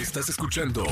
Estás 0.00 0.28
escuchando 0.28 0.84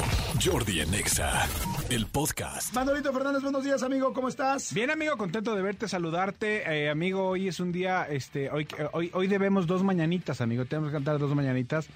Jordi 0.44 0.80
en 0.80 0.92
Exa, 0.92 1.46
el 1.90 2.06
podcast. 2.06 2.74
Manolito 2.74 3.12
Fernández, 3.12 3.42
buenos 3.42 3.62
días, 3.64 3.82
amigo, 3.82 4.12
¿cómo 4.12 4.28
estás? 4.28 4.72
Bien, 4.74 4.90
amigo, 4.90 5.16
contento 5.16 5.54
de 5.54 5.62
verte, 5.62 5.86
saludarte. 5.86 6.62
Eh, 6.66 6.90
amigo, 6.90 7.28
hoy 7.28 7.46
es 7.46 7.60
un 7.60 7.70
día, 7.70 8.04
este, 8.10 8.50
hoy, 8.50 8.66
hoy, 8.92 9.10
hoy 9.14 9.28
debemos 9.28 9.66
dos 9.68 9.84
mañanitas, 9.84 10.40
amigo. 10.40 10.64
Tenemos 10.64 10.90
que 10.90 10.94
cantar 10.94 11.18
dos 11.18 11.34
mañanitas 11.34 11.86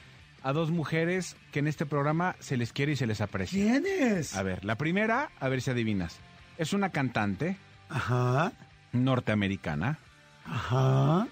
a 0.43 0.53
dos 0.53 0.71
mujeres 0.71 1.37
que 1.53 1.59
en 1.59 1.67
este 1.67 1.85
programa 1.85 2.37
se 2.39 2.57
les 2.57 2.73
quiere 2.73 2.93
y 2.93 2.97
se 2.97 3.07
les 3.09 3.21
aprecia. 3.21 3.61
¿Quién 3.61 3.85
es? 3.87 4.37
A 4.37 4.43
ver, 4.45 4.65
la 4.65 4.77
primera, 4.77 5.31
a 5.41 5.49
ver 5.49 5.61
si 5.63 5.71
adivinas. 5.71 6.17
Es 6.59 6.73
una 6.73 6.91
cantante 6.91 7.57
Ajá, 7.89 8.53
norteamericana 8.93 9.99
ajá, 10.47 11.27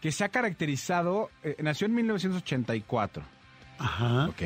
que 0.00 0.12
se 0.12 0.22
ha 0.24 0.28
caracterizado, 0.28 1.30
eh, 1.42 1.56
nació 1.62 1.86
en 1.86 1.94
1984, 1.94 3.22
ajá. 3.78 4.26
¿ok? 4.26 4.42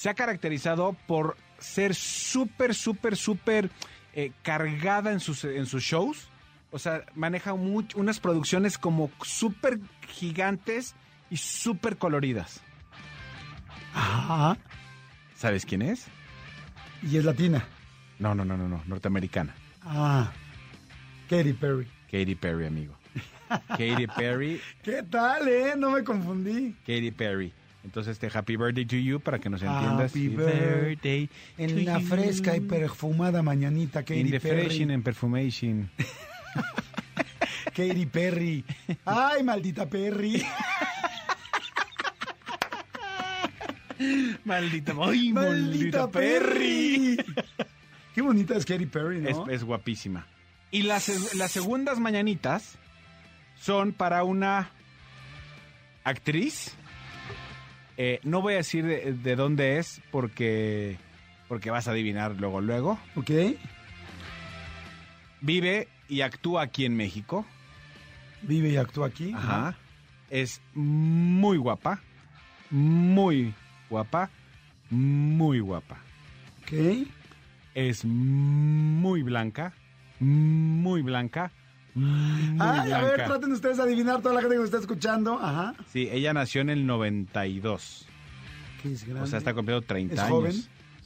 Se 0.00 0.08
ha 0.08 0.14
caracterizado 0.14 0.96
por 1.06 1.36
ser 1.58 1.94
súper, 1.94 2.74
súper, 2.74 3.18
súper 3.18 3.70
eh, 4.14 4.32
cargada 4.42 5.12
en 5.12 5.20
sus, 5.20 5.44
en 5.44 5.66
sus 5.66 5.82
shows. 5.82 6.30
O 6.70 6.78
sea, 6.78 7.04
maneja 7.14 7.52
unas 7.52 8.18
producciones 8.18 8.78
como 8.78 9.10
súper 9.20 9.78
gigantes 10.08 10.94
y 11.28 11.36
súper 11.36 11.98
coloridas. 11.98 12.62
Ajá. 13.92 14.56
¿Sabes 15.36 15.66
quién 15.66 15.82
es? 15.82 16.06
Y 17.02 17.18
es 17.18 17.26
latina. 17.26 17.62
No, 18.18 18.34
no, 18.34 18.42
no, 18.42 18.56
no, 18.56 18.68
no, 18.68 18.82
norteamericana. 18.86 19.54
Ah, 19.82 20.32
Katy 21.28 21.52
Perry. 21.52 21.86
Katy 22.10 22.36
Perry, 22.36 22.64
amigo. 22.64 22.96
Katy 23.68 24.06
Perry, 24.16 24.62
¿Qué 24.82 25.02
tal, 25.02 25.46
eh? 25.46 25.74
No 25.76 25.90
me 25.90 26.02
confundí. 26.04 26.74
Katy 26.86 27.10
Perry. 27.10 27.52
Entonces, 27.82 28.12
este 28.12 28.36
Happy 28.36 28.56
Birthday 28.56 28.84
to 28.84 28.96
you 28.96 29.20
para 29.20 29.38
que 29.38 29.48
nos 29.48 29.62
entiendas. 29.62 30.10
Happy 30.10 30.28
birthday 30.28 31.28
En 31.56 31.70
to 31.70 31.76
la 31.90 31.98
you. 31.98 32.06
fresca 32.06 32.56
y 32.56 32.60
perfumada 32.60 33.42
mañanita, 33.42 34.02
Katy 34.02 34.20
In 34.20 34.30
the 34.30 34.40
Perry. 34.40 34.64
freshen 34.66 34.90
and 34.90 35.02
perfumation. 35.02 35.90
Katy 37.74 38.06
Perry. 38.06 38.64
Ay, 39.06 39.42
maldita 39.42 39.88
Perry. 39.88 40.42
Maldita, 44.44 44.94
ay, 45.02 45.32
maldita 45.32 46.10
Perry. 46.10 47.18
Qué 48.14 48.22
bonita 48.22 48.56
es 48.56 48.64
Katy 48.64 48.86
Perry, 48.86 49.26
Es, 49.28 49.36
¿no? 49.36 49.48
es 49.50 49.62
guapísima. 49.62 50.26
Y 50.70 50.82
las, 50.82 51.34
las 51.34 51.50
segundas 51.52 52.00
mañanitas 52.00 52.76
son 53.60 53.92
para 53.92 54.24
una 54.24 54.70
actriz. 56.04 56.74
Eh, 58.02 58.18
no 58.22 58.40
voy 58.40 58.54
a 58.54 58.56
decir 58.56 58.86
de, 58.86 59.12
de 59.12 59.36
dónde 59.36 59.76
es 59.76 60.00
porque, 60.10 60.96
porque 61.48 61.70
vas 61.70 61.86
a 61.86 61.90
adivinar 61.90 62.34
luego, 62.34 62.62
luego. 62.62 62.98
Ok. 63.14 63.30
Vive 65.42 65.86
y 66.08 66.22
actúa 66.22 66.62
aquí 66.62 66.86
en 66.86 66.96
México. 66.96 67.44
Vive 68.40 68.70
y 68.70 68.78
actúa 68.78 69.08
aquí. 69.08 69.34
Ajá. 69.34 69.76
Es 70.30 70.62
muy 70.72 71.58
guapa. 71.58 72.00
Muy 72.70 73.52
guapa. 73.90 74.30
Muy 74.88 75.60
guapa. 75.60 75.98
Ok. 76.62 77.06
Es 77.74 78.06
muy 78.06 79.22
blanca. 79.22 79.74
Muy 80.20 81.02
blanca. 81.02 81.52
Ay, 82.58 82.92
a 82.92 83.00
ver, 83.02 83.24
traten 83.24 83.52
ustedes 83.52 83.76
de 83.78 83.82
adivinar 83.82 84.20
toda 84.22 84.34
la 84.34 84.40
gente 84.40 84.54
que 84.54 84.58
nos 84.60 84.66
está 84.66 84.78
escuchando. 84.78 85.38
Ajá. 85.40 85.74
Sí, 85.92 86.08
ella 86.10 86.32
nació 86.32 86.60
en 86.60 86.70
el 86.70 86.86
92. 86.86 88.06
Que 88.82 88.92
es 88.92 89.04
grande. 89.04 89.22
O 89.22 89.26
sea, 89.26 89.38
está 89.38 89.54
cumpliendo 89.54 89.84
30 89.86 90.14
¿Es 90.14 90.20
años. 90.20 90.30
joven? 90.30 90.54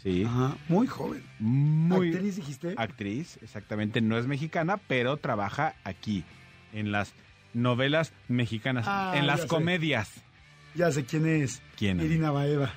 Sí. 0.03 0.25
Ajá, 0.25 0.57
muy 0.69 0.87
joven. 0.87 1.23
Muy 1.39 2.13
¿Actriz 2.13 2.37
dijiste? 2.37 2.75
actriz, 2.77 3.39
exactamente. 3.43 4.01
No 4.01 4.19
es 4.19 4.27
mexicana, 4.27 4.77
pero 4.87 5.17
trabaja 5.17 5.75
aquí, 5.85 6.25
en 6.73 6.93
las 6.93 7.13
novelas 7.55 8.13
mexicanas, 8.29 8.85
Ah, 8.87 9.13
en 9.15 9.23
ya 9.23 9.27
las 9.27 9.41
sé. 9.43 9.47
comedias. 9.47 10.11
Ya 10.75 10.91
sé 10.93 11.05
quién 11.05 11.25
es. 11.27 11.63
¿Quién? 11.77 12.01
Irina 12.01 12.31
Baeva. 12.33 12.73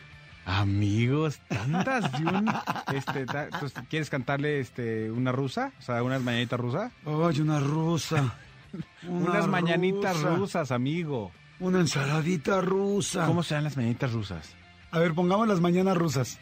Amigos, 0.47 1.39
tantas 1.49 2.09
de 2.13 2.25
un... 2.25 2.49
Este, 2.95 3.25
ta- 3.25 3.49
pues, 3.59 3.73
¿Quieres 3.89 4.09
cantarle 4.09 4.61
este, 4.61 5.11
una 5.11 5.33
rusa? 5.33 5.73
O 5.77 5.81
sea, 5.81 6.01
unas 6.03 6.21
mañanitas 6.23 6.57
rusas. 6.57 6.91
Ay, 7.05 7.41
una 7.41 7.59
rusa. 7.59 8.33
Una 9.07 9.31
unas 9.31 9.47
mañanitas 9.47 10.15
rusa. 10.17 10.35
rusas, 10.35 10.71
amigo. 10.71 11.31
Una 11.59 11.79
ensaladita 11.79 12.61
rusa. 12.61 13.25
¿Cómo 13.25 13.41
se 13.43 13.55
dan 13.55 13.63
las 13.65 13.75
mañanitas 13.77 14.11
rusas? 14.13 14.53
A 14.91 14.99
ver, 14.99 15.13
pongamos 15.13 15.47
las 15.47 15.59
mañanas 15.59 15.97
rusas. 15.97 16.37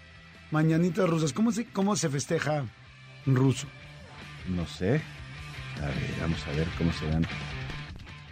Mañanitas 0.52 1.08
rusas. 1.10 1.34
¿Cómo 1.34 1.52
se, 1.52 1.66
cómo 1.66 1.96
se 1.96 2.10
festeja 2.10 2.64
en 3.26 3.36
ruso? 3.36 3.68
No 4.50 4.66
sé. 4.68 5.02
A 5.82 5.86
ver, 5.88 6.16
vamos 6.22 6.46
a 6.48 6.52
ver 6.52 6.68
cómo 6.78 6.92
se 6.94 7.08
dan. 7.08 7.26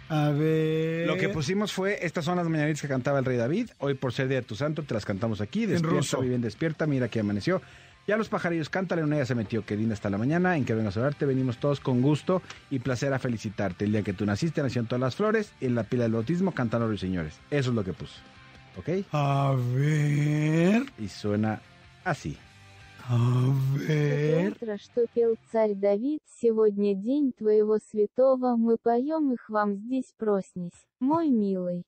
A 0.08 0.30
ver. 0.30 1.06
Lo 1.06 1.16
que 1.16 1.28
pusimos 1.28 1.72
fue, 1.72 2.04
estas 2.04 2.24
son 2.24 2.36
las 2.36 2.48
mañanitas 2.48 2.82
que 2.82 2.88
cantaba 2.88 3.18
el 3.18 3.24
rey 3.24 3.36
David. 3.36 3.70
Hoy 3.78 3.94
por 3.94 4.12
ser 4.12 4.28
día 4.28 4.40
de 4.40 4.46
tu 4.46 4.54
santo, 4.54 4.82
te 4.82 4.94
las 4.94 5.04
cantamos 5.04 5.40
aquí. 5.40 5.66
Despierta, 5.66 6.18
bien 6.18 6.40
despierta, 6.40 6.86
mira 6.86 7.08
que 7.08 7.20
amaneció. 7.20 7.62
Ya 8.06 8.18
los 8.18 8.28
pajarillos 8.28 8.68
cántale, 8.68 9.02
una 9.02 9.16
ya 9.16 9.24
se 9.24 9.34
metió, 9.34 9.64
que 9.64 9.76
linda 9.76 9.94
hasta 9.94 10.10
la 10.10 10.18
mañana, 10.18 10.58
en 10.58 10.66
que 10.66 10.74
vengas 10.74 10.96
a 10.96 11.00
orarte, 11.00 11.24
venimos 11.24 11.56
todos 11.56 11.80
con 11.80 12.02
gusto 12.02 12.42
y 12.70 12.80
placer 12.80 13.14
a 13.14 13.18
felicitarte. 13.18 13.86
El 13.86 13.92
día 13.92 14.02
que 14.02 14.12
tú 14.12 14.26
naciste, 14.26 14.62
nacieron 14.62 14.86
todas 14.86 15.00
las 15.00 15.16
flores, 15.16 15.52
en 15.62 15.74
la 15.74 15.84
pila 15.84 16.02
del 16.02 16.12
bautismo 16.12 16.52
cantan 16.52 16.82
los 16.82 17.00
señores. 17.00 17.40
Eso 17.50 17.70
es 17.70 17.76
lo 17.76 17.82
que 17.82 17.94
puso. 17.94 18.20
¿Ok? 18.76 19.06
A 19.12 19.56
ver. 19.74 20.84
Y 20.98 21.08
suena 21.08 21.62
así. 22.04 22.36
Ver. 23.06 24.52
утро, 24.52 24.78
что 24.78 25.06
пел 25.12 25.36
царь 25.52 25.74
Давид, 25.74 26.20
сегодня 26.40 26.94
день 26.94 27.32
твоего 27.32 27.76
святого, 27.90 28.56
мы 28.56 28.78
поем 28.82 29.30
их 29.32 29.50
вам 29.50 29.74
здесь 29.76 30.14
проснись, 30.16 30.86
мой 31.00 31.28
милый. 31.28 31.82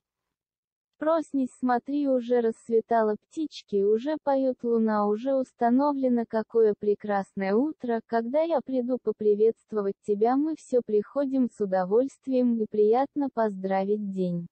Проснись, 0.99 1.51
смотри, 1.59 2.07
уже 2.07 2.41
расцветало 2.43 3.17
птички, 3.17 3.83
уже 3.83 4.19
поет 4.23 4.63
луна, 4.63 5.07
уже 5.07 5.35
установлено 5.35 6.25
какое 6.29 6.75
прекрасное 6.79 7.55
утро, 7.55 8.01
когда 8.07 8.43
я 8.43 8.61
приду 8.61 8.99
поприветствовать 9.03 9.97
тебя, 10.07 10.37
мы 10.37 10.55
все 10.57 10.83
приходим 10.85 11.49
с 11.51 11.59
удовольствием 11.61 12.61
и 12.61 12.67
приятно 12.71 13.29
поздравить 13.33 14.13
день. 14.13 14.49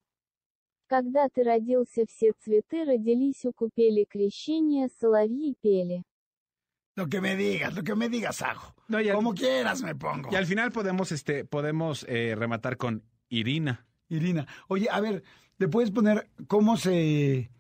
Когда 0.87 1.29
ты 1.29 1.43
родился, 1.43 2.05
все 2.09 2.33
цветы 2.41 2.85
родились 2.85 3.45
у 3.45 3.53
купели 3.53 4.05
крещения, 4.05 4.89
соловьи 4.99 5.55
пели. 5.61 6.03
Lo 6.97 7.09
que 7.09 7.21
me 7.21 7.35
digas, 7.37 7.75
lo 7.75 7.83
que 7.83 7.95
me 7.95 8.09
digas 8.09 8.41
hago. 8.43 8.75
No, 8.89 9.01
y 9.01 9.09
al- 9.09 9.17
Como 9.17 9.35
quieras 9.35 9.83
me 9.83 9.95
pongo. 9.95 10.31
Y 10.33 10.37
al 10.37 10.47
final 10.47 10.71
podemos, 10.73 11.11
este, 11.13 11.45
podemos 11.45 12.05
eh, 12.09 12.35
rematar 12.37 12.77
con 12.77 13.03
Irina. 13.29 13.87
Irina. 14.09 14.47
Oye, 14.69 14.89
a 14.91 15.01
ver, 15.01 15.25
¿le 15.59 15.69
puedes 15.69 15.91
poner 15.91 16.31
cómo 16.47 16.77
se. 16.77 17.51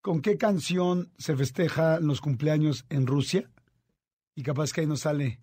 con 0.00 0.20
qué 0.22 0.36
canción 0.38 1.12
se 1.18 1.36
festeja 1.36 1.98
los 2.00 2.20
cumpleaños 2.20 2.86
en 2.88 3.06
Rusia? 3.06 3.50
Y 4.34 4.42
capaz 4.42 4.72
que 4.72 4.80
ahí 4.82 4.86
nos 4.86 5.00
sale. 5.00 5.40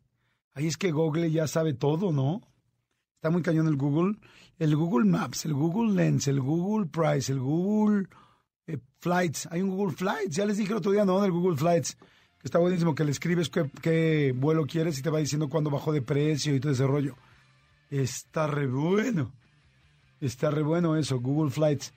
Ahí 0.54 0.68
es 0.68 0.78
que 0.78 0.92
Google 0.92 1.30
ya 1.31 1.48
sabe 1.48 1.74
todo, 1.74 2.12
¿no? 2.12 2.42
Está 3.16 3.30
muy 3.30 3.42
cañón 3.44 3.68
el 3.68 3.76
Google. 3.78 4.18
El 4.58 4.76
Google 4.76 5.06
Maps, 5.10 5.46
el 5.46 5.54
Google 5.54 5.94
Lens, 5.94 6.28
el 6.28 6.40
Google 6.42 6.88
Price, 6.88 7.31
el 7.31 7.40
Google 7.40 8.08
eh, 8.68 8.78
Flights. 9.00 9.48
Hay 9.52 9.62
un 9.62 9.70
Google 9.70 9.96
Flights. 9.96 10.36
Ya 10.36 10.46
les 10.46 10.58
dije 10.58 10.72
el 10.72 10.78
otro 10.78 10.92
día, 10.92 11.06
¿no? 11.06 11.22
Del 11.22 11.31
Google 11.31 11.58
Flights. 11.58 11.98
Está 12.44 12.57
buenísimo, 12.57 12.96
que 12.96 13.03
le 13.03 13.12
escribes 13.12 13.50
qué, 13.50 14.34
vuelo 14.35 14.66
quieres 14.66 14.97
y 14.97 15.02
te 15.02 15.09
va 15.09 15.19
diciendo 15.19 15.47
cuándo 15.47 15.69
bajó 15.69 15.91
de 15.91 16.02
precio 16.02 16.56
y 16.56 16.59
todo 16.59 16.72
ese 16.72 16.88
rollo. 16.88 17.16
Está 17.90 18.47
re 18.47 18.68
bueno. 18.68 19.31
Está 20.19 20.50
re 20.50 20.63
bueno 20.63 20.96
eso, 20.96 21.19
Google 21.19 21.51
Flights. 21.51 21.94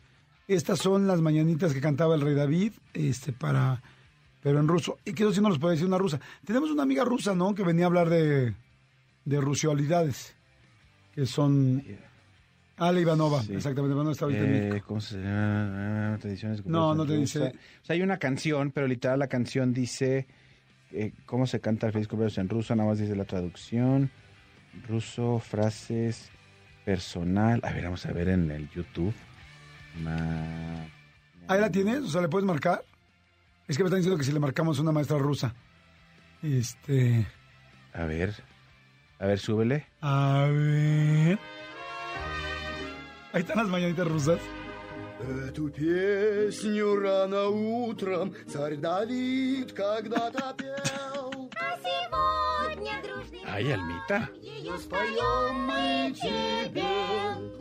Estas 0.46 0.78
son 0.80 1.06
las 1.06 1.22
mañanitas 1.22 1.72
que 1.72 1.80
cantaba 1.80 2.14
el 2.14 2.20
rey 2.20 2.34
David, 2.34 2.72
este, 2.92 3.32
para, 3.32 3.82
pero 4.42 4.60
en 4.60 4.68
ruso. 4.68 4.98
Y 5.04 5.14
que 5.14 5.22
eso 5.22 5.32
sí 5.32 5.40
no 5.40 5.48
nos 5.48 5.58
puede 5.58 5.74
decir 5.74 5.86
una 5.86 5.98
rusa. 5.98 6.20
Tenemos 6.44 6.70
una 6.70 6.82
amiga 6.82 7.04
rusa, 7.04 7.34
¿no? 7.34 7.54
Que 7.54 7.62
venía 7.62 7.84
a 7.84 7.88
hablar 7.88 8.10
de, 8.10 8.54
de 9.24 9.40
rusialidades, 9.40 10.34
que 11.14 11.26
son... 11.26 11.82
Ale 12.76 13.00
Ivanova, 13.02 13.40
Sí. 13.42 13.54
exactamente, 13.54 13.94
no 13.94 14.10
está 14.10 14.24
ahorita 14.24 14.42
en 14.42 14.54
Eh, 14.54 14.68
México. 14.70 14.86
¿Cómo 14.88 15.00
se 15.00 15.16
llama? 15.18 16.18
Tradiciones 16.20 16.66
No, 16.66 16.94
no 16.94 17.06
te 17.06 17.16
rusa. 17.16 17.20
dice. 17.46 17.58
O 17.82 17.84
sea, 17.84 17.94
hay 17.94 18.02
una 18.02 18.18
canción, 18.18 18.70
pero 18.72 18.86
literal 18.88 19.18
la 19.20 19.28
canción 19.28 19.72
dice 19.72 20.26
eh, 20.92 21.12
cómo 21.26 21.46
se 21.46 21.60
canta 21.60 21.86
el 21.86 21.92
feliz 21.92 22.08
cumpleaños 22.08 22.38
en 22.38 22.48
ruso, 22.48 22.74
nada 22.74 22.88
más 22.88 22.98
dice 22.98 23.14
la 23.16 23.24
traducción. 23.24 24.10
Ruso, 24.88 25.38
frases, 25.38 26.30
personal. 26.84 27.60
A 27.62 27.72
ver, 27.72 27.84
vamos 27.84 28.04
a 28.06 28.12
ver 28.12 28.28
en 28.28 28.50
el 28.50 28.68
YouTube. 28.70 29.14
Ma- 30.02 30.86
Ahí 31.46 31.60
la 31.60 31.70
tienes, 31.70 32.00
o 32.00 32.08
sea, 32.08 32.20
¿le 32.22 32.28
puedes 32.28 32.46
marcar? 32.46 32.82
Es 33.68 33.76
que 33.76 33.82
me 33.84 33.88
están 33.88 34.00
diciendo 34.00 34.18
que 34.18 34.24
si 34.24 34.32
le 34.32 34.40
marcamos 34.40 34.78
una 34.80 34.90
maestra 34.92 35.18
rusa. 35.18 35.54
Este... 36.42 37.26
A 37.92 38.04
ver. 38.04 38.34
A 39.20 39.26
ver, 39.26 39.38
súbele. 39.38 39.86
A 40.00 40.48
ver... 40.50 41.38
Ahí 43.34 43.40
están 43.42 43.56
las 43.58 43.68
mañanitas 43.68 44.06
rusas. 44.06 44.40
Эту 45.48 45.68
песню 45.70 46.96
рано 47.00 47.48
утром 47.48 48.32
царь 48.46 48.76
Давид 48.76 49.72
когда-то 49.72 50.54
пел. 50.56 51.50
А 51.56 51.76
сегодня 51.82 52.92
дружный 53.02 53.42
Ay, 53.44 53.72
Almita. 53.72 54.28
ее 54.40 54.78
Споем 54.78 55.54
мы 55.66 56.14
тебе, 56.14 56.84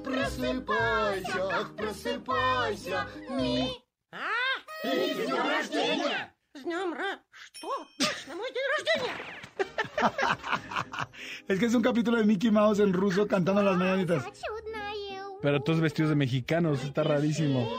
просыпайся, 0.04 1.44
ах, 1.60 1.76
просыпайся, 1.76 3.08
ми. 3.30 3.72
А? 4.12 4.18
С 4.84 5.26
днем 5.26 5.48
рождения! 5.48 6.34
С 6.54 6.62
днем 6.62 6.94
ра... 6.94 7.20
Что? 7.32 7.70
Точно, 7.98 8.36
мой 8.36 8.50
день 8.52 8.68
рождения! 8.78 9.16
Es 11.48 11.60
que 11.60 11.66
es 11.66 11.74
un 11.74 11.82
capítulo 11.82 12.18
de 12.18 12.26
Mickey 12.26 12.52
Mouse 12.52 12.80
en 12.80 12.94
ruso 12.94 13.28
cantando 13.28 13.62
las 13.64 13.78
mañanitas. 13.78 14.24
Чудное 14.26 14.93
Pero 15.44 15.62
todos 15.62 15.82
vestidos 15.82 16.10
de 16.10 16.16
mexicanos, 16.16 16.86
está 16.86 17.04
rarísimo. 17.04 17.70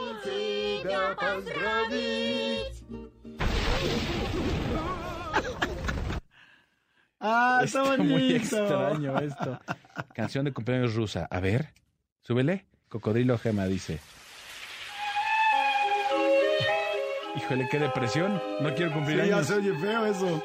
Ah, 7.19 7.61
está, 7.63 7.81
está 7.81 8.03
muy 8.03 8.35
extraño 8.35 9.19
esto. 9.19 9.59
Canción 10.13 10.45
de 10.45 10.53
cumpleaños 10.53 10.93
rusa. 10.93 11.27
A 11.31 11.39
ver, 11.39 11.73
súbele. 12.21 12.67
Cocodrilo 12.87 13.39
Gema 13.39 13.65
dice. 13.65 13.99
Híjole, 17.35 17.67
qué 17.71 17.79
depresión. 17.79 18.39
No 18.61 18.75
quiero 18.75 18.93
cumplir 18.93 19.23
sí, 19.23 19.31
años. 19.31 19.47
Se 19.47 19.55
oye 19.55 19.73
feo 19.79 20.05
eso. 20.05 20.43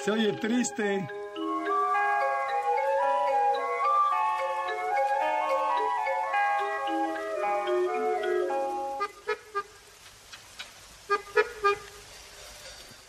Se 0.00 0.10
oye 0.10 0.32
triste. 0.32 1.06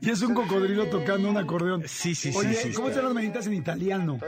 Y 0.00 0.10
es 0.10 0.22
un 0.22 0.34
cocodrilo 0.34 0.86
tocando 0.88 1.28
un 1.28 1.36
acordeón. 1.36 1.82
Sí, 1.86 2.14
sí, 2.14 2.32
sí. 2.32 2.38
Oye, 2.38 2.54
sí, 2.54 2.72
¿cómo 2.72 2.88
están 2.88 3.04
las 3.04 3.14
mañanitas 3.14 3.46
en 3.46 3.54
italiano? 3.54 4.18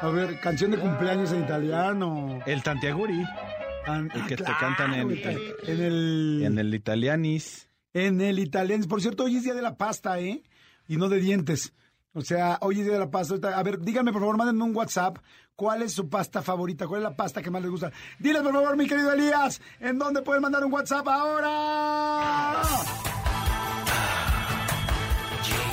A 0.00 0.08
ver, 0.08 0.38
canción 0.40 0.70
de 0.70 0.78
cumpleaños 0.78 1.32
en 1.32 1.42
italiano. 1.42 2.40
El 2.46 2.62
Tantiaguri. 2.62 3.20
El 3.20 3.26
ah, 3.86 4.26
que 4.28 4.36
te 4.36 4.44
cantan 4.60 4.94
en, 4.94 5.10
en, 5.10 5.40
en, 5.66 5.80
el... 5.80 6.42
En 6.44 6.58
el 6.58 6.72
Italianis. 6.72 7.68
En 7.92 8.20
el 8.20 8.38
Italianis. 8.38 8.86
Por 8.86 9.02
cierto, 9.02 9.24
hoy 9.24 9.36
es 9.36 9.42
Día 9.42 9.54
de 9.54 9.62
la 9.62 9.76
Pasta, 9.76 10.20
¿eh? 10.20 10.44
Y 10.86 10.96
no 10.96 11.08
de 11.08 11.18
dientes. 11.18 11.72
O 12.12 12.20
sea, 12.22 12.58
hoy 12.60 12.78
es 12.78 12.84
Día 12.84 12.94
de 12.94 13.00
la 13.00 13.10
Pasta. 13.10 13.58
A 13.58 13.62
ver, 13.64 13.80
díganme, 13.80 14.12
por 14.12 14.20
favor, 14.20 14.36
mándenme 14.36 14.62
un 14.62 14.76
WhatsApp. 14.76 15.18
¿Cuál 15.56 15.82
es 15.82 15.92
su 15.92 16.08
pasta 16.08 16.42
favorita? 16.42 16.86
¿Cuál 16.86 17.00
es 17.00 17.04
la 17.04 17.16
pasta 17.16 17.42
que 17.42 17.50
más 17.50 17.60
les 17.62 17.70
gusta? 17.70 17.92
Diles, 18.18 18.42
por 18.42 18.52
favor, 18.52 18.76
mi 18.76 18.86
querido 18.86 19.12
Elías, 19.12 19.60
¿en 19.80 19.98
dónde 19.98 20.22
pueden 20.22 20.42
mandar 20.42 20.64
un 20.64 20.72
WhatsApp 20.72 21.06
ahora? 21.06 22.62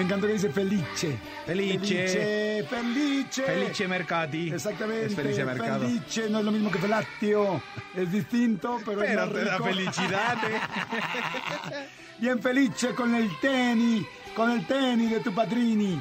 Me 0.00 0.06
encantó 0.06 0.28
que 0.28 0.32
dice 0.32 0.48
Felice. 0.48 1.18
Felice. 1.44 1.78
Felice. 1.78 2.66
Felice. 2.70 3.42
Felice 3.42 3.86
Mercati. 3.86 4.50
Exactamente. 4.50 5.06
Es 5.08 5.14
Felice 5.14 5.44
Mercado. 5.44 5.80
Felice 5.80 6.30
no 6.30 6.38
es 6.38 6.44
lo 6.46 6.52
mismo 6.52 6.70
que 6.70 6.78
felatio. 6.78 7.62
Es 7.94 8.10
distinto, 8.10 8.80
pero, 8.82 9.02
es 9.02 9.10
Pero 9.10 9.26
más 9.26 9.34
te 9.34 9.44
da 9.44 9.58
felicidad, 9.58 10.38
¿eh? 10.48 11.86
Bien 12.18 12.40
felice 12.40 12.94
con 12.94 13.14
el 13.14 13.28
tenis. 13.40 14.06
Con 14.34 14.50
el 14.52 14.66
tenis 14.66 15.10
de 15.10 15.20
tu 15.20 15.34
patrini. 15.34 16.00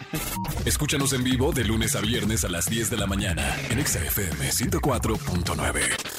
Escúchanos 0.63 1.12
en 1.12 1.25
vivo 1.25 1.52
de 1.52 1.66
lunes 1.66 1.94
a 1.98 2.00
viernes 2.00 2.45
a 2.45 2.48
las 2.48 2.69
10 2.69 2.92
de 2.92 2.95
la 2.95 3.06
mañana 3.06 3.54
en 3.69 3.80
Exa 3.80 4.00
FM 4.00 4.50
104.9. 4.50 6.19